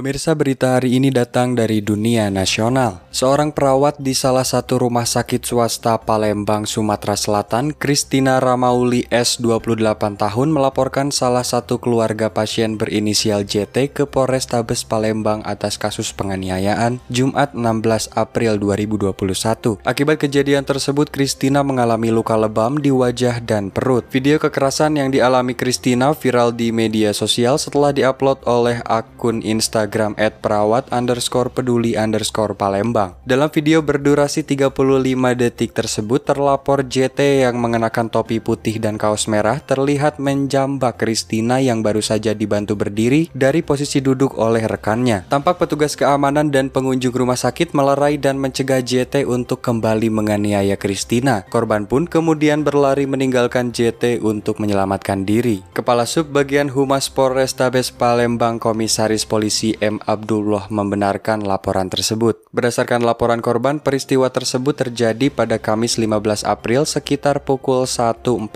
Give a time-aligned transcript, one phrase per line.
[0.00, 3.04] Pemirsa berita hari ini datang dari dunia nasional.
[3.12, 10.16] Seorang perawat di salah satu rumah sakit swasta Palembang, Sumatera Selatan, Kristina Ramauli S, 28
[10.16, 17.52] tahun, melaporkan salah satu keluarga pasien berinisial JT ke Polrestabes Palembang atas kasus penganiayaan Jumat
[17.52, 19.84] 16 April 2021.
[19.84, 24.08] Akibat kejadian tersebut, Kristina mengalami luka lebam di wajah dan perut.
[24.08, 30.14] Video kekerasan yang dialami Kristina viral di media sosial setelah diupload oleh akun Instagram Instagram
[30.22, 33.18] at perawat underscore peduli underscore Palembang.
[33.26, 34.70] Dalam video berdurasi 35
[35.34, 41.82] detik tersebut, terlapor JT yang mengenakan topi putih dan kaos merah terlihat menjambak Kristina yang
[41.82, 45.26] baru saja dibantu berdiri dari posisi duduk oleh rekannya.
[45.26, 51.42] Tampak petugas keamanan dan pengunjung rumah sakit melerai dan mencegah JT untuk kembali menganiaya Kristina.
[51.50, 55.66] Korban pun kemudian berlari meninggalkan JT untuk menyelamatkan diri.
[55.74, 60.02] Kepala Sub Bagian Humas Polrestabes Palembang Komisaris Polisi M.
[60.02, 62.42] Abdullah membenarkan laporan tersebut.
[62.50, 68.50] Berdasarkan laporan korban, peristiwa tersebut terjadi pada Kamis 15 April sekitar pukul 1.40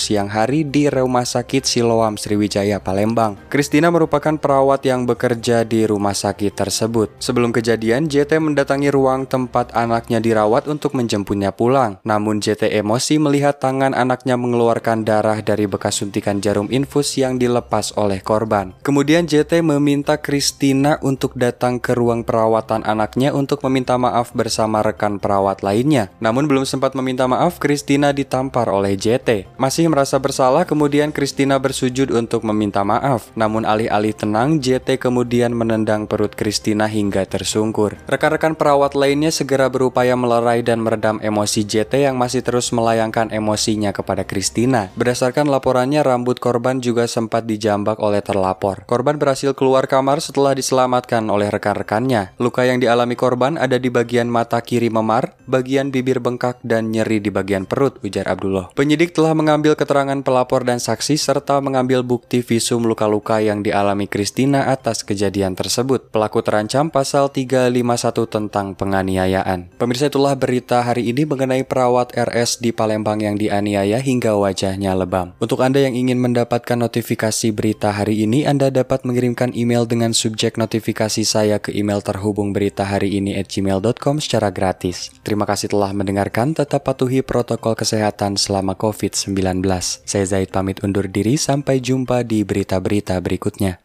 [0.00, 3.36] siang hari di Rumah Sakit Siloam Sriwijaya, Palembang.
[3.52, 7.12] Kristina merupakan perawat yang bekerja di rumah sakit tersebut.
[7.22, 12.00] Sebelum kejadian, JT mendatangi ruang tempat anaknya dirawat untuk menjemputnya pulang.
[12.02, 17.92] Namun JT emosi melihat tangan anaknya mengeluarkan darah dari bekas suntikan jarum infus yang dilepas
[18.00, 18.72] oleh korban.
[18.80, 24.80] Kemudian JT meminta Kristina Kristina untuk datang ke ruang perawatan anaknya untuk meminta maaf bersama
[24.80, 26.08] rekan perawat lainnya.
[26.16, 29.52] Namun belum sempat meminta maaf, Kristina ditampar oleh JT.
[29.60, 33.28] Masih merasa bersalah, kemudian Kristina bersujud untuk meminta maaf.
[33.36, 38.00] Namun alih-alih tenang, JT kemudian menendang perut Kristina hingga tersungkur.
[38.08, 43.92] Rekan-rekan perawat lainnya segera berupaya melerai dan meredam emosi JT yang masih terus melayangkan emosinya
[43.92, 44.88] kepada Kristina.
[44.96, 48.88] Berdasarkan laporannya, rambut korban juga sempat dijambak oleh terlapor.
[48.88, 52.38] Korban berhasil keluar kamar setelah telah diselamatkan oleh rekan-rekannya.
[52.38, 57.18] Luka yang dialami korban ada di bagian mata kiri memar, bagian bibir bengkak, dan nyeri
[57.18, 58.70] di bagian perut, ujar Abdullah.
[58.78, 64.70] Penyidik telah mengambil keterangan pelapor dan saksi serta mengambil bukti visum luka-luka yang dialami Kristina
[64.70, 66.14] atas kejadian tersebut.
[66.14, 69.74] Pelaku terancam pasal 351 tentang penganiayaan.
[69.82, 75.34] Pemirsa itulah berita hari ini mengenai perawat RS di Palembang yang dianiaya hingga wajahnya lebam.
[75.42, 80.35] Untuk Anda yang ingin mendapatkan notifikasi berita hari ini, Anda dapat mengirimkan email dengan sub
[80.36, 85.08] subjek notifikasi saya ke email terhubung berita hari ini at gmail.com secara gratis.
[85.24, 89.64] Terima kasih telah mendengarkan, tetap patuhi protokol kesehatan selama COVID-19.
[90.04, 93.72] Saya Zaid pamit undur diri, sampai jumpa di berita-berita berikutnya.